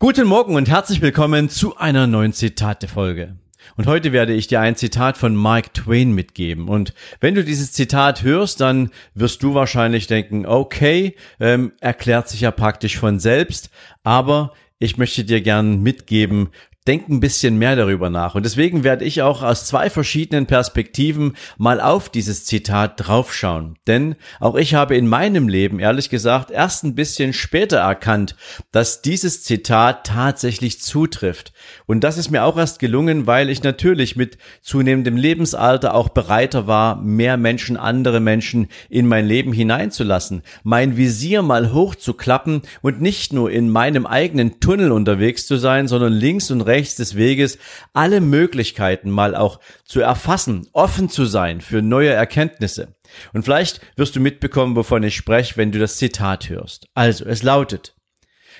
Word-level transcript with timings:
Guten 0.00 0.28
Morgen 0.28 0.54
und 0.54 0.68
herzlich 0.68 1.00
willkommen 1.00 1.48
zu 1.48 1.76
einer 1.76 2.06
neuen 2.06 2.32
Zitate-Folge. 2.32 3.34
Und 3.76 3.88
heute 3.88 4.12
werde 4.12 4.32
ich 4.32 4.46
dir 4.46 4.60
ein 4.60 4.76
Zitat 4.76 5.18
von 5.18 5.34
Mark 5.34 5.74
Twain 5.74 6.12
mitgeben. 6.12 6.68
Und 6.68 6.94
wenn 7.18 7.34
du 7.34 7.42
dieses 7.42 7.72
Zitat 7.72 8.22
hörst, 8.22 8.60
dann 8.60 8.92
wirst 9.14 9.42
du 9.42 9.54
wahrscheinlich 9.54 10.06
denken, 10.06 10.46
okay, 10.46 11.16
ähm, 11.40 11.72
erklärt 11.80 12.28
sich 12.28 12.42
ja 12.42 12.52
praktisch 12.52 12.96
von 12.96 13.18
selbst, 13.18 13.70
aber 14.04 14.52
ich 14.78 14.98
möchte 14.98 15.24
dir 15.24 15.40
gern 15.40 15.82
mitgeben, 15.82 16.50
denk 16.88 17.08
ein 17.10 17.20
bisschen 17.20 17.58
mehr 17.58 17.76
darüber 17.76 18.08
nach. 18.08 18.34
Und 18.34 18.46
deswegen 18.46 18.82
werde 18.82 19.04
ich 19.04 19.20
auch 19.20 19.42
aus 19.42 19.66
zwei 19.66 19.90
verschiedenen 19.90 20.46
Perspektiven 20.46 21.36
mal 21.58 21.82
auf 21.82 22.08
dieses 22.08 22.46
Zitat 22.46 22.94
draufschauen. 22.96 23.76
Denn 23.86 24.16
auch 24.40 24.54
ich 24.54 24.74
habe 24.74 24.96
in 24.96 25.06
meinem 25.06 25.48
Leben, 25.48 25.80
ehrlich 25.80 26.08
gesagt, 26.08 26.50
erst 26.50 26.84
ein 26.84 26.94
bisschen 26.94 27.34
später 27.34 27.76
erkannt, 27.76 28.36
dass 28.72 29.02
dieses 29.02 29.44
Zitat 29.44 30.06
tatsächlich 30.06 30.80
zutrifft. 30.80 31.52
Und 31.84 32.04
das 32.04 32.16
ist 32.16 32.30
mir 32.30 32.44
auch 32.44 32.56
erst 32.56 32.78
gelungen, 32.78 33.26
weil 33.26 33.50
ich 33.50 33.62
natürlich 33.62 34.16
mit 34.16 34.38
zunehmendem 34.62 35.18
Lebensalter 35.18 35.94
auch 35.94 36.08
bereiter 36.08 36.66
war, 36.66 36.96
mehr 36.96 37.36
Menschen, 37.36 37.76
andere 37.76 38.20
Menschen 38.20 38.68
in 38.88 39.06
mein 39.06 39.26
Leben 39.26 39.52
hineinzulassen, 39.52 40.42
mein 40.62 40.96
Visier 40.96 41.42
mal 41.42 41.74
hochzuklappen 41.74 42.62
und 42.80 43.02
nicht 43.02 43.34
nur 43.34 43.50
in 43.50 43.68
meinem 43.68 44.06
eigenen 44.06 44.58
Tunnel 44.60 44.90
unterwegs 44.90 45.46
zu 45.46 45.56
sein, 45.56 45.86
sondern 45.86 46.14
links 46.14 46.50
und 46.50 46.62
rechts 46.62 46.77
rechts 46.78 46.94
des 46.94 47.16
Weges 47.16 47.58
alle 47.92 48.20
Möglichkeiten 48.20 49.10
mal 49.10 49.34
auch 49.34 49.60
zu 49.84 50.00
erfassen, 50.00 50.68
offen 50.72 51.08
zu 51.08 51.24
sein 51.24 51.60
für 51.60 51.82
neue 51.82 52.10
Erkenntnisse. 52.10 52.94
Und 53.32 53.42
vielleicht 53.42 53.80
wirst 53.96 54.14
du 54.14 54.20
mitbekommen, 54.20 54.76
wovon 54.76 55.02
ich 55.02 55.16
spreche, 55.16 55.56
wenn 55.56 55.72
du 55.72 55.78
das 55.78 55.96
Zitat 55.96 56.48
hörst. 56.48 56.88
Also, 56.94 57.24
es 57.24 57.42
lautet, 57.42 57.96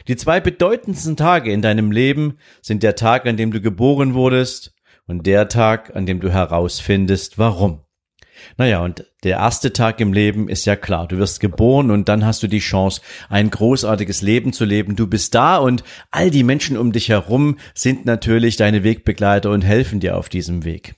die 0.08 0.16
zwei 0.16 0.40
bedeutendsten 0.40 1.16
Tage 1.16 1.52
in 1.52 1.62
deinem 1.62 1.92
Leben 1.92 2.38
sind 2.60 2.82
der 2.82 2.96
Tag, 2.96 3.26
an 3.26 3.36
dem 3.36 3.52
du 3.52 3.60
geboren 3.60 4.14
wurdest 4.14 4.74
und 5.06 5.26
der 5.26 5.48
Tag, 5.48 5.94
an 5.94 6.06
dem 6.06 6.20
du 6.20 6.30
herausfindest, 6.30 7.38
warum. 7.38 7.82
Naja, 8.56 8.82
und 8.82 9.04
der 9.24 9.38
erste 9.38 9.72
Tag 9.72 10.00
im 10.00 10.12
Leben 10.12 10.48
ist 10.48 10.64
ja 10.64 10.76
klar. 10.76 11.08
Du 11.08 11.18
wirst 11.18 11.40
geboren 11.40 11.90
und 11.90 12.08
dann 12.08 12.24
hast 12.24 12.42
du 12.42 12.46
die 12.46 12.60
Chance, 12.60 13.00
ein 13.28 13.50
großartiges 13.50 14.22
Leben 14.22 14.52
zu 14.52 14.64
leben. 14.64 14.96
Du 14.96 15.06
bist 15.06 15.34
da 15.34 15.56
und 15.56 15.82
all 16.10 16.30
die 16.30 16.44
Menschen 16.44 16.76
um 16.76 16.92
dich 16.92 17.08
herum 17.08 17.58
sind 17.74 18.06
natürlich 18.06 18.56
deine 18.56 18.84
Wegbegleiter 18.84 19.50
und 19.50 19.62
helfen 19.62 20.00
dir 20.00 20.16
auf 20.16 20.28
diesem 20.28 20.64
Weg. 20.64 20.94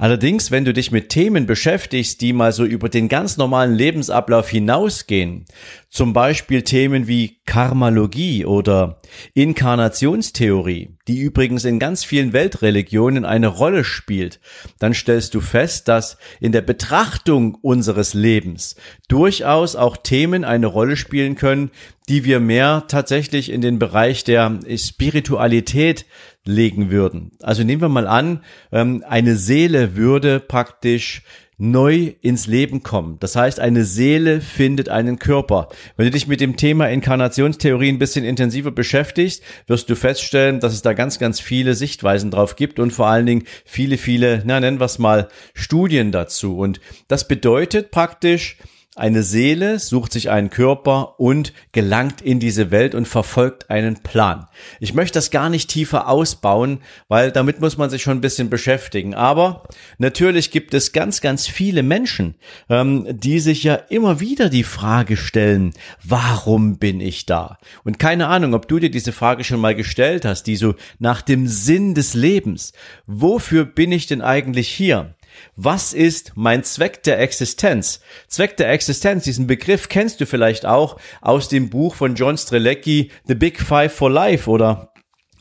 Allerdings, 0.00 0.52
wenn 0.52 0.64
du 0.64 0.72
dich 0.72 0.92
mit 0.92 1.08
Themen 1.08 1.46
beschäftigst, 1.46 2.20
die 2.20 2.32
mal 2.32 2.52
so 2.52 2.64
über 2.64 2.88
den 2.88 3.08
ganz 3.08 3.36
normalen 3.36 3.74
Lebensablauf 3.74 4.48
hinausgehen, 4.48 5.44
zum 5.88 6.12
Beispiel 6.12 6.62
Themen 6.62 7.08
wie 7.08 7.40
Karmalogie 7.46 8.44
oder 8.44 9.00
Inkarnationstheorie, 9.34 10.96
die 11.08 11.18
übrigens 11.18 11.64
in 11.64 11.80
ganz 11.80 12.04
vielen 12.04 12.32
Weltreligionen 12.32 13.24
eine 13.24 13.48
Rolle 13.48 13.82
spielt, 13.82 14.38
dann 14.78 14.94
stellst 14.94 15.34
du 15.34 15.40
fest, 15.40 15.88
dass 15.88 16.16
in 16.38 16.52
der 16.52 16.62
Betrachtung 16.62 17.56
unseres 17.56 18.14
Lebens 18.14 18.76
durchaus 19.08 19.74
auch 19.74 19.96
Themen 19.96 20.44
eine 20.44 20.68
Rolle 20.68 20.96
spielen 20.96 21.34
können, 21.34 21.72
die 22.08 22.24
wir 22.24 22.38
mehr 22.38 22.84
tatsächlich 22.86 23.50
in 23.50 23.62
den 23.62 23.80
Bereich 23.80 24.22
der 24.22 24.60
Spiritualität 24.76 26.06
legen 26.48 26.90
würden. 26.90 27.32
Also 27.42 27.62
nehmen 27.62 27.82
wir 27.82 27.90
mal 27.90 28.06
an, 28.06 28.40
ähm, 28.72 29.04
eine 29.06 29.36
Seele 29.36 29.96
würde 29.96 30.40
praktisch 30.40 31.22
neu 31.58 32.14
ins 32.22 32.46
Leben 32.46 32.82
kommen. 32.82 33.18
Das 33.18 33.36
heißt, 33.36 33.60
eine 33.60 33.84
Seele 33.84 34.40
findet 34.40 34.88
einen 34.88 35.18
Körper. 35.18 35.68
Wenn 35.96 36.06
du 36.06 36.12
dich 36.12 36.28
mit 36.28 36.40
dem 36.40 36.56
Thema 36.56 36.88
Inkarnationstheorie 36.88 37.88
ein 37.88 37.98
bisschen 37.98 38.24
intensiver 38.24 38.70
beschäftigst, 38.70 39.42
wirst 39.66 39.90
du 39.90 39.96
feststellen, 39.96 40.60
dass 40.60 40.72
es 40.72 40.82
da 40.82 40.94
ganz, 40.94 41.18
ganz 41.18 41.40
viele 41.40 41.74
Sichtweisen 41.74 42.30
drauf 42.30 42.56
gibt 42.56 42.78
und 42.78 42.92
vor 42.92 43.08
allen 43.08 43.26
Dingen 43.26 43.44
viele, 43.64 43.98
viele, 43.98 44.42
na, 44.46 44.60
nennen 44.60 44.80
wir 44.80 44.86
es 44.86 44.98
mal, 44.98 45.28
Studien 45.52 46.12
dazu. 46.12 46.56
Und 46.56 46.80
das 47.08 47.28
bedeutet 47.28 47.90
praktisch, 47.90 48.56
eine 48.98 49.22
Seele 49.22 49.78
sucht 49.78 50.12
sich 50.12 50.30
einen 50.30 50.50
Körper 50.50 51.18
und 51.18 51.52
gelangt 51.72 52.20
in 52.20 52.40
diese 52.40 52.70
Welt 52.70 52.94
und 52.94 53.06
verfolgt 53.06 53.70
einen 53.70 54.02
Plan. 54.02 54.46
Ich 54.80 54.94
möchte 54.94 55.18
das 55.18 55.30
gar 55.30 55.48
nicht 55.48 55.70
tiefer 55.70 56.08
ausbauen, 56.08 56.80
weil 57.08 57.30
damit 57.30 57.60
muss 57.60 57.76
man 57.76 57.90
sich 57.90 58.02
schon 58.02 58.18
ein 58.18 58.22
bisschen 58.22 58.50
beschäftigen. 58.50 59.14
Aber 59.14 59.64
natürlich 59.98 60.50
gibt 60.50 60.74
es 60.74 60.92
ganz, 60.92 61.20
ganz 61.20 61.46
viele 61.46 61.82
Menschen, 61.82 62.34
ähm, 62.68 63.06
die 63.10 63.40
sich 63.40 63.62
ja 63.62 63.74
immer 63.74 64.20
wieder 64.20 64.48
die 64.48 64.64
Frage 64.64 65.16
stellen, 65.16 65.72
warum 66.04 66.78
bin 66.78 67.00
ich 67.00 67.26
da? 67.26 67.58
Und 67.84 67.98
keine 67.98 68.28
Ahnung, 68.28 68.54
ob 68.54 68.68
du 68.68 68.78
dir 68.78 68.90
diese 68.90 69.12
Frage 69.12 69.44
schon 69.44 69.60
mal 69.60 69.74
gestellt 69.74 70.24
hast, 70.24 70.44
die 70.44 70.56
so 70.56 70.74
nach 70.98 71.22
dem 71.22 71.46
Sinn 71.46 71.94
des 71.94 72.14
Lebens. 72.14 72.72
Wofür 73.06 73.64
bin 73.64 73.92
ich 73.92 74.06
denn 74.06 74.22
eigentlich 74.22 74.68
hier? 74.68 75.14
Was 75.56 75.92
ist 75.92 76.32
mein 76.34 76.64
Zweck 76.64 77.02
der 77.02 77.20
Existenz? 77.20 78.00
Zweck 78.28 78.56
der 78.56 78.70
Existenz, 78.70 79.24
diesen 79.24 79.46
Begriff 79.46 79.88
kennst 79.88 80.20
du 80.20 80.26
vielleicht 80.26 80.66
auch 80.66 80.98
aus 81.20 81.48
dem 81.48 81.70
Buch 81.70 81.94
von 81.94 82.14
John 82.14 82.36
Strelecki, 82.36 83.10
The 83.24 83.34
Big 83.34 83.60
Five 83.60 83.92
for 83.92 84.10
Life 84.10 84.50
oder 84.50 84.92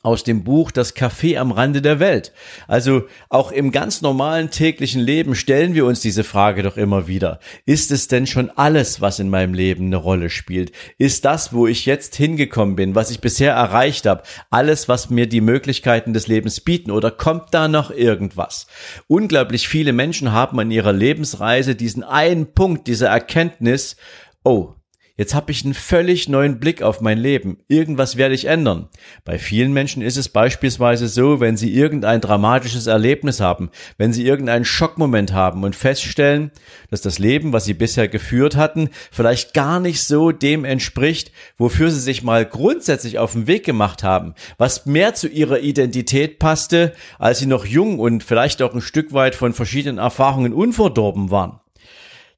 aus 0.07 0.23
dem 0.23 0.45
Buch 0.45 0.71
Das 0.71 0.95
Café 0.95 1.37
am 1.37 1.51
Rande 1.51 1.81
der 1.81 1.99
Welt. 1.99 2.31
Also 2.69 3.03
auch 3.27 3.51
im 3.51 3.73
ganz 3.73 4.01
normalen 4.01 4.49
täglichen 4.49 5.01
Leben 5.01 5.35
stellen 5.35 5.73
wir 5.73 5.85
uns 5.85 5.99
diese 5.99 6.23
Frage 6.23 6.63
doch 6.63 6.77
immer 6.77 7.07
wieder. 7.07 7.39
Ist 7.65 7.91
es 7.91 8.07
denn 8.07 8.25
schon 8.25 8.49
alles, 8.49 9.01
was 9.01 9.19
in 9.19 9.29
meinem 9.29 9.53
Leben 9.53 9.87
eine 9.87 9.97
Rolle 9.97 10.29
spielt? 10.29 10.71
Ist 10.97 11.25
das, 11.25 11.51
wo 11.51 11.67
ich 11.67 11.85
jetzt 11.85 12.15
hingekommen 12.15 12.77
bin, 12.77 12.95
was 12.95 13.11
ich 13.11 13.19
bisher 13.19 13.53
erreicht 13.53 14.05
habe, 14.05 14.23
alles, 14.49 14.87
was 14.87 15.09
mir 15.09 15.27
die 15.27 15.41
Möglichkeiten 15.41 16.13
des 16.13 16.27
Lebens 16.27 16.61
bieten 16.61 16.89
oder 16.89 17.11
kommt 17.11 17.53
da 17.53 17.67
noch 17.67 17.91
irgendwas? 17.91 18.67
Unglaublich 19.07 19.67
viele 19.67 19.91
Menschen 19.91 20.31
haben 20.31 20.57
an 20.61 20.71
ihrer 20.71 20.93
Lebensreise 20.93 21.75
diesen 21.75 22.03
einen 22.03 22.53
Punkt, 22.53 22.87
diese 22.87 23.07
Erkenntnis, 23.07 23.97
oh, 24.45 24.76
Jetzt 25.17 25.33
habe 25.33 25.51
ich 25.51 25.65
einen 25.65 25.73
völlig 25.73 26.29
neuen 26.29 26.59
Blick 26.59 26.83
auf 26.83 27.01
mein 27.01 27.17
Leben. 27.17 27.57
Irgendwas 27.67 28.17
werde 28.17 28.35
ich 28.35 28.45
ändern. 28.45 28.87
Bei 29.25 29.39
vielen 29.39 29.73
Menschen 29.73 30.03
ist 30.03 30.15
es 30.15 30.29
beispielsweise 30.29 31.07
so, 31.07 31.39
wenn 31.39 31.57
sie 31.57 31.73
irgendein 31.73 32.21
dramatisches 32.21 32.85
Erlebnis 32.85 33.39
haben, 33.39 33.71
wenn 33.97 34.13
sie 34.13 34.27
irgendeinen 34.27 34.63
Schockmoment 34.63 35.33
haben 35.33 35.63
und 35.63 35.75
feststellen, 35.75 36.51
dass 36.91 37.01
das 37.01 37.17
Leben, 37.17 37.51
was 37.51 37.65
sie 37.65 37.73
bisher 37.73 38.07
geführt 38.07 38.55
hatten, 38.55 38.89
vielleicht 39.11 39.55
gar 39.55 39.79
nicht 39.79 40.03
so 40.03 40.31
dem 40.31 40.65
entspricht, 40.65 41.31
wofür 41.57 41.89
sie 41.89 41.99
sich 41.99 42.21
mal 42.21 42.45
grundsätzlich 42.45 43.17
auf 43.17 43.31
den 43.31 43.47
Weg 43.47 43.65
gemacht 43.65 44.03
haben, 44.03 44.35
was 44.59 44.85
mehr 44.85 45.15
zu 45.15 45.27
ihrer 45.27 45.61
Identität 45.61 46.37
passte, 46.37 46.93
als 47.17 47.39
sie 47.39 47.47
noch 47.47 47.65
jung 47.65 47.97
und 47.97 48.23
vielleicht 48.23 48.61
auch 48.61 48.75
ein 48.75 48.81
Stück 48.81 49.13
weit 49.13 49.33
von 49.33 49.53
verschiedenen 49.53 49.97
Erfahrungen 49.97 50.53
unverdorben 50.53 51.31
waren. 51.31 51.59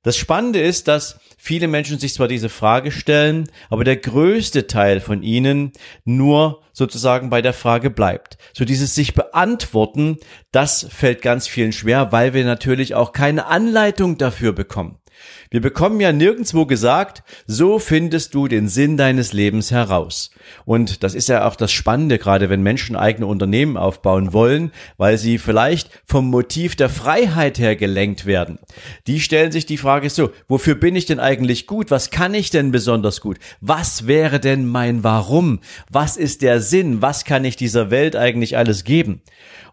Das 0.09 0.17
Spannende 0.17 0.59
ist, 0.59 0.87
dass 0.87 1.19
viele 1.37 1.67
Menschen 1.67 1.99
sich 1.99 2.15
zwar 2.15 2.27
diese 2.27 2.49
Frage 2.49 2.91
stellen, 2.91 3.47
aber 3.69 3.83
der 3.83 3.95
größte 3.95 4.65
Teil 4.65 5.01
von 5.01 5.21
ihnen 5.21 5.71
nur 6.03 6.63
sozusagen 6.73 7.29
bei 7.29 7.43
der 7.43 7.53
Frage 7.53 7.91
bleibt. 7.91 8.39
So 8.53 8.65
dieses 8.65 8.95
sich 8.95 9.13
beantworten, 9.13 10.17
das 10.51 10.88
fällt 10.89 11.21
ganz 11.21 11.47
vielen 11.47 11.73
schwer, 11.73 12.11
weil 12.11 12.33
wir 12.33 12.44
natürlich 12.44 12.95
auch 12.95 13.13
keine 13.13 13.45
Anleitung 13.45 14.17
dafür 14.17 14.51
bekommen. 14.51 14.97
Wir 15.50 15.62
bekommen 15.62 16.00
ja 16.00 16.12
nirgendwo 16.12 16.66
gesagt, 16.66 17.24
so 17.48 17.80
findest 17.80 18.33
du 18.33 18.48
den 18.48 18.68
Sinn 18.68 18.98
deines 18.98 19.33
Lebens 19.33 19.71
heraus. 19.71 20.31
Und 20.66 21.04
das 21.04 21.16
ist 21.16 21.30
ja 21.30 21.48
auch 21.48 21.56
das 21.56 21.71
Spannende, 21.71 22.19
gerade 22.19 22.50
wenn 22.50 22.62
Menschen 22.62 22.95
eigene 22.95 23.25
Unternehmen 23.25 23.77
aufbauen 23.77 24.33
wollen, 24.33 24.71
weil 24.98 25.18
sie 25.18 25.38
vielleicht 25.38 25.89
vom 26.06 26.30
Motiv 26.30 26.75
der 26.75 26.89
Freiheit 26.89 27.60
her 27.60 27.75
gelenkt 27.75 28.25
werden. 28.25 28.60
Die 29.07 29.19
stellen 29.19 29.51
sich 29.51 29.66
die 29.66 29.77
Frage 29.77 30.10
so, 30.10 30.31
wofür 30.48 30.75
bin 30.75 30.95
ich 30.95 31.06
denn 31.06 31.19
eigentlich 31.19 31.68
gut? 31.68 31.92
Was 31.92 32.12
kann 32.12 32.33
ich 32.33 32.50
denn 32.50 32.72
besonders 32.72 33.22
gut? 33.22 33.38
Was 33.62 34.07
wäre 34.07 34.39
denn 34.39 34.65
mein 34.65 35.04
Warum? 35.04 35.60
Was 35.89 36.18
ist 36.18 36.42
der 36.42 36.62
Sinn? 36.62 37.01
Was 37.01 37.25
kann 37.25 37.45
ich 37.45 37.56
dieser 37.56 37.92
Welt 37.92 38.15
eigentlich 38.15 38.57
alles 38.57 38.83
geben? 38.83 39.22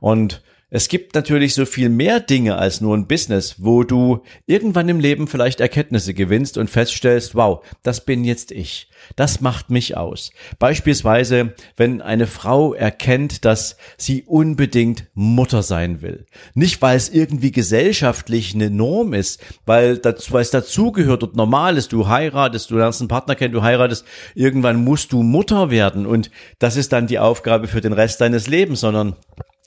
Und 0.00 0.42
es 0.68 0.88
gibt 0.88 1.14
natürlich 1.14 1.54
so 1.54 1.64
viel 1.64 1.88
mehr 1.88 2.18
Dinge 2.18 2.56
als 2.56 2.80
nur 2.80 2.96
ein 2.96 3.06
Business, 3.06 3.56
wo 3.58 3.84
du 3.84 4.22
irgendwann 4.46 4.88
im 4.88 4.98
Leben 4.98 5.28
vielleicht 5.28 5.60
Erkenntnisse 5.60 6.12
gewinnst 6.12 6.58
und 6.58 6.68
feststellst, 6.68 7.36
wow, 7.36 7.64
das 7.84 8.04
bin 8.04 8.24
jetzt 8.24 8.50
ich. 8.50 8.88
Das 9.14 9.40
macht 9.40 9.70
mich 9.70 9.96
aus. 9.96 10.32
Beispielsweise, 10.58 11.54
wenn 11.76 12.02
eine 12.02 12.26
Frau 12.26 12.74
erkennt, 12.74 13.44
dass 13.44 13.76
sie 13.96 14.24
unbedingt 14.24 15.06
Mutter 15.14 15.62
sein 15.62 16.02
will. 16.02 16.26
Nicht, 16.54 16.82
weil 16.82 16.96
es 16.96 17.10
irgendwie 17.10 17.52
gesellschaftlich 17.52 18.52
eine 18.52 18.68
Norm 18.68 19.14
ist, 19.14 19.40
weil, 19.66 19.98
das, 19.98 20.32
weil 20.32 20.42
es 20.42 20.50
dazugehört 20.50 21.22
und 21.22 21.36
normal 21.36 21.76
ist, 21.76 21.92
du 21.92 22.08
heiratest, 22.08 22.72
du 22.72 22.76
lernst 22.78 23.00
einen 23.00 23.08
Partner 23.08 23.36
kennen, 23.36 23.54
du 23.54 23.62
heiratest, 23.62 24.04
irgendwann 24.34 24.82
musst 24.82 25.12
du 25.12 25.22
Mutter 25.22 25.70
werden 25.70 26.06
und 26.06 26.32
das 26.58 26.76
ist 26.76 26.92
dann 26.92 27.06
die 27.06 27.20
Aufgabe 27.20 27.68
für 27.68 27.80
den 27.80 27.92
Rest 27.92 28.20
deines 28.20 28.48
Lebens, 28.48 28.80
sondern 28.80 29.14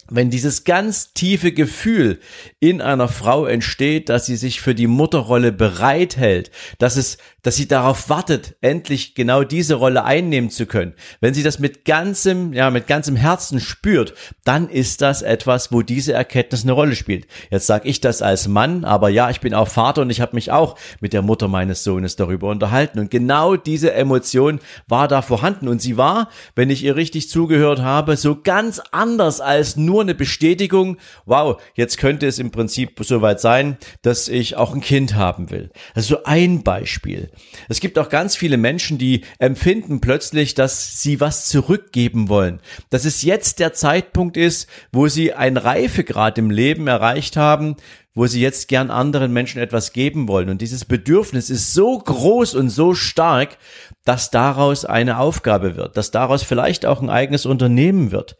wenn 0.10 0.30
dieses 0.30 0.64
ganz 0.64 1.14
tiefe 1.14 1.52
Gefühl 1.52 2.20
in 2.60 2.82
einer 2.82 3.08
Frau 3.08 3.46
entsteht, 3.46 4.10
dass 4.10 4.26
sie 4.26 4.36
sich 4.36 4.62
für 4.62 4.76
die 4.76 4.88
Mutterrolle 4.88 5.52
bereithält, 5.52 6.52
dass 6.78 6.96
es, 6.96 7.18
dass 7.42 7.56
sie 7.56 7.68
darauf 7.68 8.10
wartet, 8.10 8.56
endlich 8.62 9.16
genau 9.16 9.44
diese 9.44 9.76
Rolle 9.76 10.04
einnehmen 10.04 10.50
zu 10.50 10.66
können. 10.66 10.94
Wenn 11.22 11.34
sie 11.34 11.44
das 11.44 11.60
mit 11.60 11.86
ganzem, 11.86 12.54
ja, 12.54 12.70
mit 12.72 12.88
ganzem 12.88 13.16
Herzen 13.16 13.60
spürt, 13.60 14.14
dann 14.44 14.70
ist 14.70 15.02
das 15.02 15.22
etwas, 15.22 15.72
wo 15.72 15.82
diese 15.82 16.14
Erkenntnis 16.14 16.64
eine 16.64 16.74
Rolle 16.74 16.96
spielt. 16.96 17.28
Jetzt 17.52 17.68
sage 17.68 17.88
ich 17.88 18.02
das 18.02 18.22
als 18.22 18.48
Mann, 18.48 18.86
aber 18.86 19.10
ja, 19.10 19.30
ich 19.30 19.40
bin 19.40 19.54
auch 19.54 19.68
Vater 19.68 20.02
und 20.02 20.10
ich 20.10 20.22
habe 20.22 20.36
mich 20.36 20.52
auch 20.52 20.76
mit 21.02 21.14
der 21.14 21.22
Mutter 21.22 21.48
meines 21.48 21.84
Sohnes 21.84 22.16
darüber 22.16 22.50
unterhalten. 22.50 23.00
Und 23.00 23.12
genau 23.12 23.56
diese 23.56 23.94
Emotion 23.94 24.60
war 24.88 25.08
da 25.08 25.22
vorhanden. 25.22 25.68
Und 25.68 25.82
sie 25.82 25.98
war, 25.98 26.30
wenn 26.56 26.70
ich 26.70 26.84
ihr 26.84 26.96
richtig 26.96 27.30
zugehört 27.30 27.80
habe, 27.80 28.18
so 28.18 28.40
ganz 28.42 28.82
anders 28.92 29.42
als 29.42 29.78
nur 29.78 29.99
nur 30.00 30.06
eine 30.06 30.16
Bestätigung, 30.16 30.98
wow, 31.26 31.62
jetzt 31.76 31.98
könnte 31.98 32.26
es 32.26 32.40
im 32.40 32.52
Prinzip 32.52 32.98
soweit 33.02 33.42
sein, 33.42 33.78
dass 34.02 34.30
ich 34.30 34.56
auch 34.56 34.74
ein 34.74 34.80
Kind 34.80 35.16
haben 35.16 35.52
will. 35.52 35.72
Also 35.94 36.24
ein 36.24 36.64
Beispiel. 36.64 37.32
Es 37.68 37.82
gibt 37.82 38.00
auch 38.00 38.08
ganz 38.08 38.38
viele 38.38 38.56
Menschen, 38.56 38.98
die 38.98 39.26
empfinden 39.40 40.00
plötzlich, 40.00 40.54
dass 40.54 41.02
sie 41.02 41.20
was 41.20 41.48
zurückgeben 41.50 42.30
wollen. 42.30 42.62
Dass 42.90 43.04
es 43.04 43.24
jetzt 43.24 43.60
der 43.60 43.74
Zeitpunkt 43.74 44.38
ist, 44.38 44.70
wo 44.94 45.10
sie 45.10 45.34
ein 45.34 45.58
Reifegrad 45.58 46.38
im 46.38 46.50
Leben 46.50 46.88
erreicht 46.88 47.36
haben, 47.36 47.76
wo 48.20 48.28
sie 48.28 48.42
jetzt 48.42 48.68
gern 48.68 48.92
anderen 48.92 49.32
Menschen 49.32 49.62
etwas 49.62 49.94
geben 49.94 50.28
wollen. 50.28 50.50
Und 50.50 50.60
dieses 50.60 50.84
Bedürfnis 50.84 51.50
ist 51.50 51.74
so 51.74 51.98
groß 51.98 52.54
und 52.54 52.70
so 52.70 52.94
stark, 52.94 53.58
dass 54.04 54.30
daraus 54.30 54.84
eine 54.84 55.20
Aufgabe 55.20 55.78
wird, 55.78 55.96
dass 55.96 56.12
daraus 56.12 56.44
vielleicht 56.44 56.86
auch 56.86 57.02
ein 57.02 57.10
eigenes 57.10 57.46
Unternehmen 57.46 58.12
wird. 58.12 58.36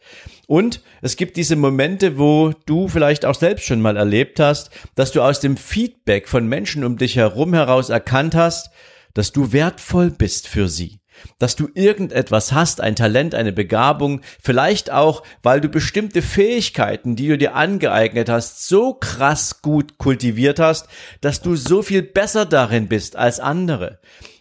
Und 0.46 0.82
es 1.00 1.16
gibt 1.16 1.38
diese 1.38 1.56
Momente, 1.56 2.18
wo 2.18 2.52
du 2.66 2.88
vielleicht 2.88 3.24
auch 3.24 3.34
selbst 3.34 3.64
schon 3.64 3.80
mal 3.80 3.96
erlebt 3.96 4.38
hast, 4.38 4.68
dass 4.96 5.12
du 5.12 5.22
aus 5.22 5.40
dem 5.40 5.56
Feedback 5.56 6.28
von 6.28 6.46
Menschen 6.46 6.84
um 6.84 6.98
dich 6.98 7.16
herum 7.16 7.54
heraus 7.54 7.88
erkannt 7.88 8.34
hast, 8.34 8.68
dass 9.14 9.32
du 9.32 9.50
wertvoll 9.50 10.10
bist 10.10 10.46
für 10.46 10.68
sie 10.68 10.99
dass 11.38 11.56
du 11.56 11.68
irgendetwas 11.74 12.52
hast, 12.52 12.80
ein 12.80 12.96
Talent, 12.96 13.34
eine 13.34 13.52
Begabung, 13.52 14.20
vielleicht 14.42 14.90
auch, 14.90 15.22
weil 15.42 15.60
du 15.60 15.68
bestimmte 15.68 16.22
Fähigkeiten, 16.22 17.16
die 17.16 17.28
du 17.28 17.38
dir 17.38 17.54
angeeignet 17.54 18.28
hast, 18.28 18.68
so 18.68 18.94
krass 18.94 19.62
gut 19.62 19.98
kultiviert 19.98 20.58
hast, 20.58 20.88
dass 21.20 21.42
du 21.42 21.56
so 21.56 21.82
viel 21.82 22.02
besser 22.02 22.46
darin 22.46 22.88
bist 22.88 23.16
als 23.16 23.40
andere. 23.40 23.98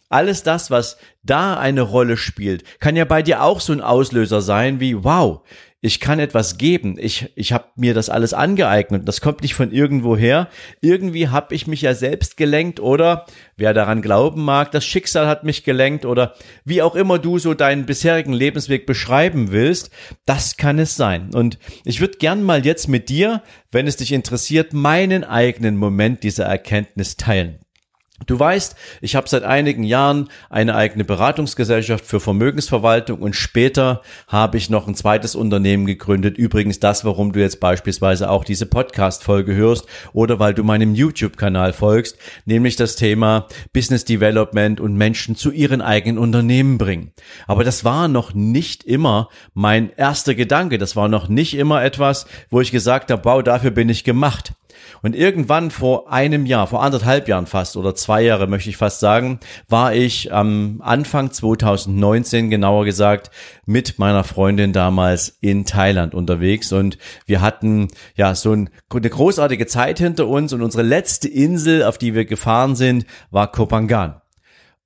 Alles 0.10 0.42
das, 0.42 0.72
was 0.72 0.98
da 1.22 1.58
eine 1.58 1.82
Rolle 1.82 2.18
spielt, 2.18 2.64
kann 2.80 2.96
ja 2.96 3.06
bei 3.06 3.22
dir 3.22 3.44
auch 3.44 3.60
so 3.60 3.74
ein 3.74 3.82
Auslöser 3.82 4.42
sein 4.42 4.80
wie, 4.80 5.04
wow, 5.04 5.42
ich 5.82 6.02
kann 6.02 6.20
etwas 6.20 6.58
geben. 6.58 6.98
Ich, 7.00 7.32
ich 7.36 7.54
habe 7.54 7.66
mir 7.78 7.94
das 7.94 8.10
alles 8.10 8.34
angeeignet. 8.34 9.08
Das 9.08 9.22
kommt 9.22 9.42
nicht 9.44 9.54
von 9.54 9.72
irgendwo 9.72 10.18
her. 10.18 10.50
Irgendwie 10.82 11.30
habe 11.30 11.56
ich 11.56 11.68
mich 11.68 11.82
ja 11.82 11.94
selbst 11.94 12.36
gelenkt 12.36 12.82
oder 12.82 13.26
wer 13.56 13.74
daran 13.74 14.02
glauben 14.02 14.44
mag, 14.44 14.72
das 14.72 14.84
Schicksal 14.84 15.28
hat 15.28 15.46
mich 15.46 15.64
gelenkt 15.64 16.06
oder 16.06 16.34
wie 16.66 16.82
auch 16.82 16.96
immer 16.96 17.18
du 17.18 17.40
so 17.40 17.54
deinen 17.54 17.86
bisherigen 17.86 18.34
Lebensweg 18.34 18.86
beschreiben 18.86 19.52
willst, 19.52 19.90
das 20.26 20.58
kann 20.58 20.80
es 20.80 20.98
sein. 20.98 21.34
Und 21.34 21.58
ich 21.86 22.02
würde 22.02 22.18
gern 22.18 22.44
mal 22.44 22.66
jetzt 22.66 22.90
mit 22.90 23.08
dir, 23.08 23.42
wenn 23.72 23.88
es 23.88 23.96
dich 23.96 24.12
interessiert, 24.12 24.74
meinen 24.74 25.24
eigenen 25.24 25.78
Moment 25.78 26.24
dieser 26.24 26.46
Erkenntnis 26.46 27.16
teilen. 27.16 27.60
Du 28.26 28.40
weißt, 28.40 28.76
ich 29.02 29.16
habe 29.16 29.30
seit 29.30 29.44
einigen 29.44 29.84
Jahren 29.84 30.30
eine 30.50 30.76
eigene 30.76 31.06
Beratungsgesellschaft 31.06 32.06
für 32.06 32.20
Vermögensverwaltung 32.20 33.20
und 33.20 33.36
später 33.36 34.02
habe 34.28 34.58
ich 34.58 34.70
noch 34.70 34.88
ein 34.88 34.96
zweites 34.96 35.36
Unternehmen 35.36 35.86
gegründet. 35.86 36.38
Übrigens 36.38 36.80
das, 36.80 37.06
warum 37.06 37.32
du 37.32 37.40
jetzt 37.40 37.60
beispielsweise 37.60 38.30
auch 38.30 38.44
diese 38.44 38.66
Podcast-Folge 38.66 39.56
hörst 39.56 39.86
oder 40.14 40.40
weil 40.40 40.54
du 40.54 40.64
meinem 40.64 40.96
YouTube-Kanal 40.96 41.74
folgst, 41.74 42.18
nämlich 42.46 42.76
das 42.76 42.96
Thema 42.96 43.48
Business 43.74 44.06
Development 44.06 44.80
und 44.80 44.96
Menschen 44.96 45.36
zu 45.36 45.52
ihren 45.52 45.82
eigenen 45.82 46.18
Unternehmen 46.18 46.78
bringen. 46.78 47.14
Aber 47.48 47.64
das 47.64 47.86
war 47.86 48.08
noch 48.08 48.34
nicht 48.34 48.84
immer 48.84 49.30
mein 49.54 49.92
erster 49.96 50.36
Gedanke. 50.36 50.78
Das 50.78 50.96
war 50.96 51.08
noch 51.08 51.30
nicht 51.30 51.56
immer 51.56 51.84
etwas, 51.84 52.28
wo 52.50 52.60
ich 52.62 52.72
gesagt 52.72 53.12
habe, 53.12 53.24
wow, 53.26 53.42
dafür 53.42 53.72
bin 53.72 53.90
ich 53.90 54.04
gemacht. 54.04 54.54
Und 55.02 55.16
irgendwann 55.16 55.72
vor 55.72 56.12
einem 56.12 56.46
Jahr, 56.46 56.68
vor 56.68 56.84
anderthalb 56.84 57.28
Jahren 57.28 57.46
fast 57.46 57.78
oder 57.78 57.96
zwei 57.96 58.22
Jahre 58.22 58.48
möchte 58.48 58.70
ich 58.70 58.78
fast 58.78 59.00
sagen, 59.00 59.40
war 59.68 59.94
ich 59.94 60.34
am 60.34 60.82
Anfang 60.84 61.32
2019 61.32 62.50
genauer 62.50 62.86
gesagt 62.86 63.32
mit 63.66 64.00
meiner 64.00 64.24
Freundin 64.24 64.74
damals 64.74 65.38
in 65.42 65.66
Thailand 65.66 66.14
unterwegs 66.14 66.72
und 66.72 66.98
wir 67.26 67.42
hatten 67.42 67.88
ja 68.16 68.36
so 68.36 68.54
ein, 68.54 68.70
eine 68.90 69.10
großartige 69.10 69.68
Zeit 69.68 70.00
hinter 70.00 70.28
uns 70.28 70.54
und 70.54 70.62
unsere 70.62 70.84
letzte 70.84 71.28
Insel, 71.28 71.84
auf 71.84 71.98
die 71.98 72.14
wir 72.14 72.26
gefahren 72.26 72.76
sind, 72.76 73.06
war 73.32 73.52
Kopangan. 73.52 74.19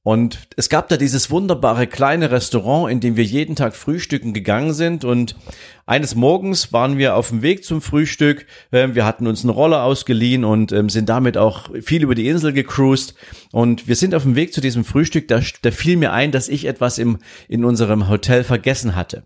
Und 0.04 0.50
es 0.58 0.68
gab 0.68 0.90
da 0.90 0.98
dieses 0.98 1.32
wunderbare 1.32 1.88
kleine 1.88 2.30
Restaurant, 2.30 2.92
in 2.92 3.00
dem 3.00 3.16
wir 3.16 3.24
jeden 3.24 3.56
Tag 3.56 3.74
frühstücken 3.74 4.34
gegangen 4.34 4.74
sind. 4.74 5.06
Und 5.06 5.38
eines 5.86 6.14
Morgens 6.14 6.74
waren 6.74 6.98
wir 6.98 7.16
auf 7.16 7.30
dem 7.30 7.42
Weg 7.42 7.64
zum 7.64 7.82
Frühstück. 7.82 8.46
Ähm, 8.74 8.96
wir 8.96 9.06
hatten 9.06 9.28
uns 9.28 9.44
einen 9.44 9.52
Roller 9.52 9.84
ausgeliehen 9.84 10.44
und 10.44 10.74
ähm, 10.74 10.90
sind 10.90 11.08
damit 11.08 11.38
auch 11.38 11.70
viel 11.82 12.04
über 12.04 12.16
die 12.16 12.28
Insel 12.28 12.52
gecruised. 12.52 13.16
Und 13.54 13.88
wir 13.88 13.96
sind 13.96 14.14
auf 14.14 14.24
dem 14.24 14.36
Weg 14.36 14.54
zu 14.54 14.60
diesem 14.60 14.84
Frühstück. 14.84 15.30
Da, 15.30 15.40
da 15.62 15.72
fiel 15.72 15.96
mir 15.96 16.12
ein, 16.12 16.32
dass 16.32 16.50
ich 16.50 16.66
etwas 16.66 16.98
im, 16.98 17.20
in 17.48 17.64
unserem 17.64 18.10
Hotel 18.10 18.44
vergessen 18.44 18.98
hatte. 18.98 19.26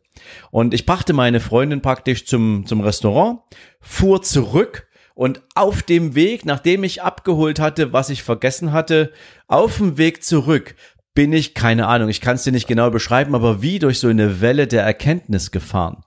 Und 0.52 0.76
ich 0.76 0.86
brachte 0.86 1.14
meine 1.14 1.40
Freundin 1.40 1.82
praktisch 1.82 2.28
zum, 2.28 2.68
zum 2.68 2.82
Restaurant, 2.82 3.40
fuhr 3.82 4.22
zurück 4.22 4.87
und 5.18 5.42
auf 5.56 5.82
dem 5.82 6.14
Weg, 6.14 6.46
nachdem 6.46 6.84
ich 6.84 7.02
abgeholt 7.02 7.60
hatte, 7.60 7.92
was 7.92 8.12
ich 8.12 8.22
vergessen 8.22 8.72
hatte, 8.72 9.12
auf 9.48 9.78
dem 9.78 9.98
Weg 9.98 10.24
zurück 10.24 10.76
bin 11.18 11.34
ich, 11.34 11.56
keine 11.56 11.88
Ahnung, 11.88 12.10
ich 12.10 12.22
kann 12.22 12.36
es 12.36 12.44
dir 12.44 12.52
nicht 12.52 12.68
genau 12.68 12.92
beschreiben, 12.92 13.34
aber 13.34 13.64
wie 13.64 13.80
durch 13.80 14.00
so 14.00 14.08
eine 14.08 14.40
Welle 14.40 14.68
der 14.68 14.84
Erkenntnis 14.84 15.50
gefahren. 15.50 16.04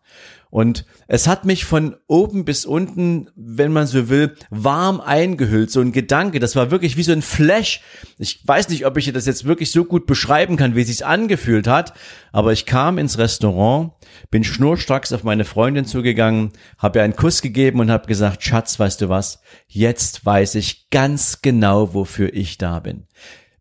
Und 0.50 0.84
es 1.08 1.26
hat 1.26 1.44
mich 1.44 1.64
von 1.64 1.96
oben 2.06 2.44
bis 2.44 2.64
unten, 2.64 3.28
wenn 3.34 3.72
man 3.72 3.88
so 3.88 4.08
will, 4.08 4.36
warm 4.50 5.00
eingehüllt. 5.00 5.72
So 5.72 5.80
ein 5.80 5.90
Gedanke, 5.90 6.38
das 6.38 6.54
war 6.54 6.70
wirklich 6.70 6.96
wie 6.96 7.02
so 7.02 7.10
ein 7.10 7.22
Flash. 7.22 7.80
Ich 8.18 8.46
weiß 8.46 8.68
nicht, 8.68 8.86
ob 8.86 8.96
ich 8.98 9.12
das 9.12 9.26
jetzt 9.26 9.46
wirklich 9.46 9.72
so 9.72 9.84
gut 9.84 10.06
beschreiben 10.06 10.56
kann, 10.56 10.76
wie 10.76 10.82
es 10.82 10.86
sich 10.86 11.04
angefühlt 11.04 11.66
hat. 11.66 11.92
Aber 12.30 12.52
ich 12.52 12.64
kam 12.64 12.96
ins 12.96 13.18
Restaurant, 13.18 13.90
bin 14.30 14.44
schnurstracks 14.44 15.12
auf 15.12 15.24
meine 15.24 15.44
Freundin 15.44 15.86
zugegangen, 15.86 16.52
habe 16.78 17.00
ihr 17.00 17.02
einen 17.02 17.16
Kuss 17.16 17.42
gegeben 17.42 17.80
und 17.80 17.90
habe 17.90 18.06
gesagt, 18.06 18.44
Schatz, 18.44 18.78
weißt 18.78 19.00
du 19.00 19.08
was? 19.08 19.40
Jetzt 19.66 20.24
weiß 20.24 20.54
ich 20.54 20.88
ganz 20.90 21.42
genau, 21.42 21.94
wofür 21.94 22.32
ich 22.32 22.58
da 22.58 22.78
bin. 22.78 23.08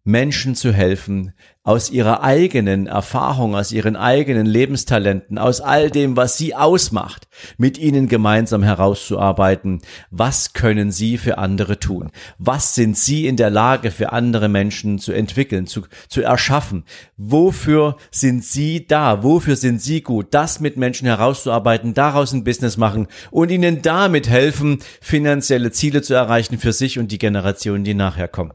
Menschen 0.03 0.55
zu 0.55 0.71
helfen, 0.71 1.33
aus 1.69 1.91
ihrer 1.91 2.23
eigenen 2.23 2.87
Erfahrung, 2.87 3.53
aus 3.53 3.71
ihren 3.71 3.95
eigenen 3.95 4.47
Lebenstalenten, 4.47 5.37
aus 5.37 5.61
all 5.61 5.91
dem, 5.91 6.17
was 6.17 6.35
sie 6.35 6.55
ausmacht, 6.55 7.27
mit 7.57 7.77
ihnen 7.77 8.07
gemeinsam 8.07 8.63
herauszuarbeiten, 8.63 9.81
was 10.09 10.53
können 10.53 10.91
sie 10.91 11.19
für 11.19 11.37
andere 11.37 11.79
tun? 11.79 12.09
Was 12.39 12.73
sind 12.73 12.97
sie 12.97 13.27
in 13.27 13.35
der 13.35 13.51
Lage 13.51 13.91
für 13.91 14.11
andere 14.13 14.47
Menschen 14.47 14.97
zu 14.97 15.11
entwickeln, 15.11 15.67
zu, 15.67 15.81
zu 16.07 16.21
erschaffen? 16.21 16.85
Wofür 17.17 17.97
sind 18.09 18.43
sie 18.43 18.87
da? 18.87 19.21
Wofür 19.21 19.55
sind 19.55 19.79
sie 19.79 20.01
gut? 20.01 20.27
Das 20.31 20.59
mit 20.59 20.75
Menschen 20.75 21.05
herauszuarbeiten, 21.05 21.93
daraus 21.93 22.33
ein 22.33 22.43
Business 22.43 22.77
machen 22.77 23.07
und 23.29 23.51
ihnen 23.51 23.83
damit 23.83 24.27
helfen, 24.27 24.79
finanzielle 25.01 25.71
Ziele 25.71 26.01
zu 26.01 26.15
erreichen 26.15 26.57
für 26.57 26.73
sich 26.73 26.97
und 26.97 27.11
die 27.11 27.19
Generationen, 27.19 27.83
die 27.83 27.93
nachher 27.93 28.27
kommen. 28.27 28.53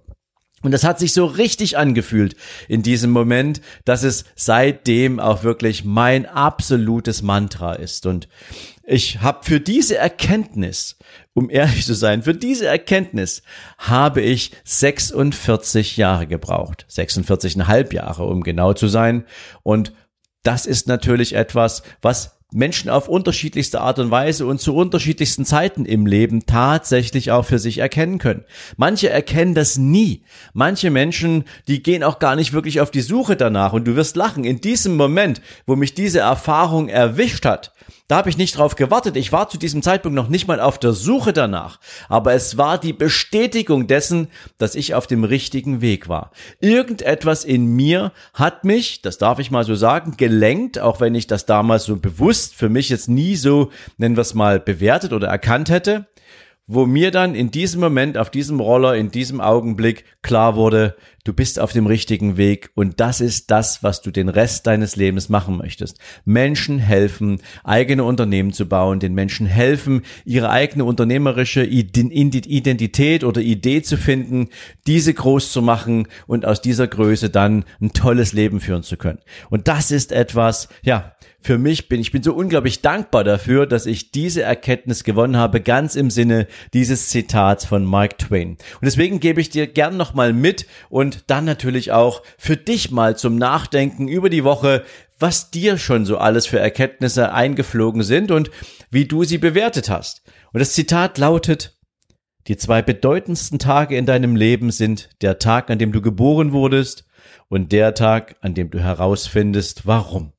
Und 0.65 0.71
das 0.71 0.83
hat 0.83 0.99
sich 0.99 1.13
so 1.13 1.27
richtig 1.27 1.77
angefühlt 1.77 2.37
in 2.69 2.83
diesem 2.83 3.11
Moment, 3.11 3.61
dass 3.85 4.03
es 4.03 4.25
seitdem 4.35 5.21
auch 5.21 5.45
wirklich 5.45 5.85
mein 5.85 6.25
absolutes 6.25 7.21
Mantra 7.21 7.75
ist. 7.75 8.07
Und 8.07 8.29
ich 8.83 9.21
habe 9.21 9.45
für 9.45 9.61
diese 9.61 9.99
Erkenntnis, 9.99 10.97
um 11.35 11.51
ehrlich 11.51 11.85
zu 11.85 11.93
sein, 11.93 12.23
für 12.23 12.35
diese 12.35 12.67
Erkenntnis 12.67 13.43
habe 13.77 14.23
ich 14.23 14.53
46 14.65 15.99
Jahre 15.99 16.27
gebraucht. 16.27 16.87
46,5 16.91 17.93
Jahre, 17.93 18.25
um 18.25 18.43
genau 18.43 18.73
zu 18.73 18.89
sein. 18.89 19.27
Und 19.63 19.93
das 20.45 20.65
ist 20.65 20.89
natürlich 20.89 21.35
etwas, 21.35 21.83
was 22.01 22.34
Menschen 22.55 22.89
auf 22.89 23.09
unterschiedlichste 23.09 23.81
Art 23.81 23.99
und 23.99 24.13
Weise 24.13 24.47
und 24.47 24.61
zu 24.61 24.77
unterschiedlichsten 24.77 25.45
Zeiten 25.45 25.85
im 25.85 26.07
Leben 26.07 26.47
tatsächlich 26.47 27.33
auch 27.33 27.45
für 27.45 27.59
sich 27.59 27.79
erkennen 27.79 28.19
können. 28.19 28.45
Manche 28.77 29.11
erkennen 29.11 29.55
das 29.55 29.77
nie. 29.77 30.23
Manche 30.53 30.91
Menschen, 30.91 31.45
die 31.67 31.83
gehen 31.83 32.05
auch 32.05 32.21
gar 32.21 32.37
nicht 32.37 32.53
wirklich 32.53 32.81
auf 32.81 32.93
die 32.93 33.01
Suche 33.01 33.35
danach 33.35 33.73
und 33.73 33.87
du 33.87 33.97
wirst 33.97 34.15
lachen. 34.15 34.45
In 34.45 34.61
diesem 34.61 34.97
Moment, 34.97 35.43
wo 35.67 35.75
mich 35.75 35.95
diese 35.95 36.21
Erfahrung 36.21 36.89
erwischt 36.89 37.45
hat, 37.45 37.73
da 38.07 38.17
habe 38.17 38.29
ich 38.29 38.37
nicht 38.37 38.59
drauf 38.59 38.77
gewartet. 38.77 39.17
Ich 39.17 39.33
war 39.33 39.49
zu 39.49 39.57
diesem 39.57 39.83
Zeitpunkt 39.83 40.15
noch 40.15 40.29
nicht 40.29 40.47
mal 40.47 40.61
auf 40.61 40.79
der 40.79 40.93
Suche 40.93 41.33
danach. 41.33 41.81
Aber 42.09 42.35
es 42.35 42.59
war 42.59 42.77
die 42.77 42.93
Bestätigung 42.93 43.87
dessen, 43.87 44.29
dass 44.59 44.75
ich 44.75 44.95
auf 44.95 45.07
dem 45.07 45.25
richtigen 45.25 45.81
Weg 45.81 46.09
war. 46.09 46.31
Irgendetwas 46.61 47.45
in 47.45 47.67
mir 47.67 48.13
hat 48.35 48.65
mich, 48.65 49.01
das 49.01 49.17
darf 49.17 49.39
ich 49.39 49.51
mal 49.51 49.65
so 49.65 49.75
sagen, 49.75 50.19
gelenkt, 50.19 50.79
auch 50.79 51.01
wenn 51.01 51.15
ich 51.15 51.27
das 51.27 51.47
damals 51.47 51.85
so 51.85 51.97
bewusst 51.97 52.55
für 52.55 52.69
mich 52.69 52.91
jetzt 52.91 53.09
nie 53.09 53.37
so, 53.37 53.71
nennen 53.97 54.17
wir 54.17 54.23
es 54.23 54.35
mal, 54.35 54.61
bewertet 54.61 55.15
oder 55.15 55.29
erkannt 55.29 55.71
hätte 55.71 56.07
wo 56.67 56.87
mir 56.87 57.11
dann 57.11 57.35
in 57.35 57.51
diesem 57.51 57.81
Moment, 57.81 58.17
auf 58.17 58.31
diesem 58.31 58.59
Roller, 58.59 58.97
in 58.97 59.11
diesem 59.11 59.41
Augenblick 59.41 60.05
klar 60.23 60.57
wurde, 60.57 60.97
du 61.25 61.33
bist 61.33 61.59
auf 61.59 61.73
dem 61.73 61.87
richtigen 61.87 62.37
Weg 62.37 62.71
und 62.75 63.01
das 63.01 63.21
ist 63.21 63.51
das, 63.51 63.83
was 63.83 64.03
du 64.03 64.11
den 64.11 64.29
Rest 64.29 64.67
deines 64.67 64.95
Lebens 64.97 65.29
machen 65.29 65.57
möchtest. 65.57 65.99
Menschen 66.25 66.79
helfen, 66.79 67.41
eigene 67.65 68.05
Unternehmen 68.05 68.53
zu 68.53 68.69
bauen, 68.69 69.01
den 69.01 69.15
Menschen 69.15 69.47
helfen, 69.47 70.03
ihre 70.25 70.51
eigene 70.51 70.85
unternehmerische 70.85 71.65
Identität 71.65 73.25
oder 73.25 73.41
Idee 73.41 73.83
zu 73.83 73.97
finden, 73.97 74.51
diese 74.87 75.15
groß 75.15 75.51
zu 75.51 75.63
machen 75.63 76.07
und 76.27 76.45
aus 76.45 76.61
dieser 76.61 76.87
Größe 76.87 77.31
dann 77.31 77.65
ein 77.81 77.93
tolles 77.93 78.33
Leben 78.35 78.61
führen 78.61 78.83
zu 78.83 78.97
können. 78.97 79.21
Und 79.49 79.67
das 79.67 79.91
ist 79.91 80.13
etwas, 80.13 80.69
ja, 80.83 81.15
für 81.45 81.59
mich 81.59 81.89
bin. 81.89 82.01
Ich 82.01 82.11
bin 82.11 82.23
so 82.23 82.33
unglaublich 82.33 82.81
dankbar 82.81 83.23
dafür, 83.23 83.67
dass 83.67 83.85
ich 83.85 84.11
diese 84.11 84.43
Erkenntnis 84.43 85.05
gewonnen 85.05 85.37
habe, 85.37 85.61
ganz 85.61 85.95
im 85.95 86.09
Sinne 86.11 86.47
dieses 86.73 87.11
Zitats 87.11 87.67
von 87.67 87.85
Mark 87.85 88.17
Twain. 88.17 88.53
Und 88.53 88.85
deswegen 88.85 89.21
gebe 89.21 89.43
ich 89.43 89.51
dir 89.51 89.67
gern 89.67 89.99
nochmal 89.99 90.33
mit 90.33 90.67
und 91.17 91.25
dann 91.29 91.45
natürlich 91.45 91.93
auch 91.93 92.23
für 92.39 92.57
dich 92.57 92.91
mal 92.91 93.17
zum 93.17 93.37
Nachdenken 93.37 94.09
über 94.09 94.31
die 94.31 94.45
Woche, 94.45 94.85
was 95.19 95.51
dir 95.51 95.79
schon 95.79 96.05
so 96.05 96.19
alles 96.19 96.47
für 96.47 96.59
Erkenntnisse 96.59 97.33
eingeflogen 97.33 98.03
sind 98.03 98.31
und 98.31 98.51
wie 98.91 99.07
du 99.07 99.25
sie 99.25 99.39
bewertet 99.39 99.89
hast. 99.89 100.23
Und 100.53 100.61
das 100.61 100.73
Zitat 100.73 101.19
lautet, 101.19 101.79
die 102.47 102.57
zwei 102.57 102.83
bedeutendsten 102.83 103.59
Tage 103.59 103.97
in 103.97 104.07
deinem 104.07 104.37
Leben 104.37 104.71
sind 104.71 105.11
der 105.23 105.39
Tag, 105.39 105.71
an 105.71 105.79
dem 105.79 105.93
du 105.93 106.03
geboren 106.03 106.53
wurdest 106.53 107.07
und 107.49 107.73
der 107.73 107.95
Tag, 107.95 108.37
an 108.41 108.55
dem 108.55 108.71
du 108.71 108.81
herausfindest, 108.81 109.87
warum. 109.87 110.33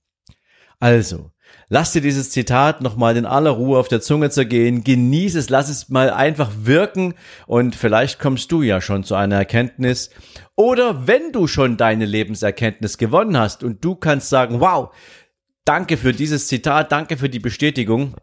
Also, 0.80 1.32
lass 1.70 1.92
dir 1.92 2.02
dieses 2.02 2.30
Zitat 2.30 2.82
nochmal 2.82 3.18
in 3.18 3.26
aller 3.26 3.52
Ruhe 3.52 3.80
auf 3.80 3.88
der 3.88 4.02
Zunge 4.02 4.30
zergehen, 4.30 4.84
genieß 4.84 5.36
es, 5.36 5.50
lass 5.50 5.70
es 5.70 5.90
mal 5.90 6.10
einfach 6.10 6.52
wirken. 6.64 7.16
Und 7.48 7.76
vielleicht 7.76 8.20
kommst 8.20 8.52
du 8.52 8.62
ja 8.62 8.82
schon 8.82 9.04
zu 9.04 9.16
einer 9.16 9.36
Erkenntnis. 9.36 10.10
Oder 10.56 11.08
wenn 11.08 11.32
du 11.32 11.48
schon 11.48 11.78
deine 11.78 12.06
Lebenserkenntnis 12.06 12.98
gewonnen 12.98 13.38
hast 13.38 13.64
und 13.64 13.84
du 13.84 13.96
kannst 13.96 14.30
sagen, 14.30 14.60
wow, 14.60 14.94
danke 15.66 15.98
für 15.98 16.14
dieses 16.14 16.48
Zitat, 16.48 16.92
danke 16.92 17.18
für 17.18 17.30
die 17.30 17.40
Bestätigung, 17.40 18.16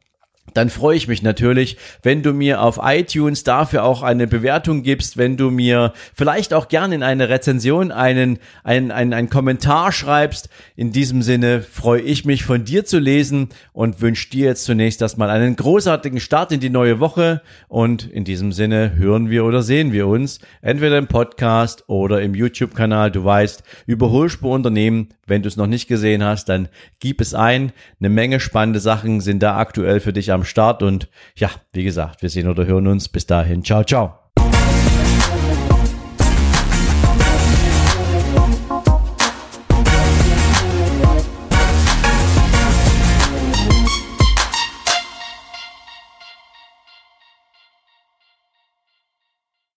dann 0.55 0.71
freue 0.71 0.97
ich 0.97 1.09
mich 1.09 1.23
natürlich, 1.23 1.77
wenn 2.03 2.23
du 2.23 2.33
mir 2.33 2.61
auf 2.61 2.79
iTunes 2.83 3.45
dafür 3.45 3.85
auch 3.85 4.03
eine 4.03 4.27
Bewertung 4.27 4.83
gibst, 4.83 5.17
wenn 5.17 5.37
du 5.37 5.51
mir 5.51 5.93
vielleicht 6.15 6.53
auch 6.53 6.69
gerne 6.69 6.95
in 6.95 7.03
eine 7.03 7.29
Rezension 7.29 7.91
einen, 7.91 8.39
einen, 8.65 8.91
einen, 8.91 9.15
einen 9.15 9.31
Kommentar 9.31 9.93
schreibst. 9.93 10.49
In 10.77 10.93
diesem 10.93 11.23
Sinne 11.23 11.63
freue 11.63 12.03
ich 12.03 12.25
mich 12.25 12.45
von 12.45 12.65
dir 12.65 12.85
zu 12.85 12.99
lesen 12.99 13.49
und 13.73 14.01
wünsche 14.01 14.31
dir 14.31 14.47
jetzt 14.47 14.65
zunächst 14.65 15.01
erstmal 15.01 15.31
einen 15.31 15.57
großartigen 15.57 16.21
Start 16.21 16.53
in 16.53 16.61
die 16.61 16.71
neue 16.71 17.01
Woche 17.01 17.41
und 17.69 18.05
in 18.11 18.25
diesem 18.25 18.53
Sinne 18.53 18.97
hören 18.97 19.31
wir 19.31 19.45
oder 19.45 19.63
sehen 19.63 19.93
wir 19.93 20.07
uns 20.07 20.41
entweder 20.61 20.99
im 20.99 21.07
Podcast 21.07 21.85
oder 21.89 22.21
im 22.21 22.35
YouTube-Kanal. 22.35 23.11
Du 23.11 23.25
weißt, 23.25 23.63
Überholspur 23.87 24.53
Unternehmen, 24.53 25.09
wenn 25.27 25.43
du 25.43 25.49
es 25.49 25.57
noch 25.57 25.67
nicht 25.67 25.87
gesehen 25.87 26.25
hast, 26.25 26.49
dann 26.49 26.69
gib 27.01 27.21
es 27.21 27.33
ein. 27.33 27.73
Eine 28.01 28.11
Menge 28.11 28.41
spannende 28.41 28.81
Sachen 28.81 29.21
sind 29.21 29.43
da 29.43 29.57
aktuell 29.57 30.01
für 30.01 30.13
dich 30.13 30.32
am 30.33 30.45
Start 30.45 30.83
und 30.83 31.09
ja, 31.37 31.51
wie 31.73 31.85
gesagt, 31.85 32.23
wir 32.23 32.31
sehen 32.31 32.49
oder 32.49 32.67
hören 32.67 32.87
uns. 32.87 33.09
Bis 33.09 33.27
dahin, 33.27 33.65
ciao, 33.65 33.85
ciao. 33.85 34.19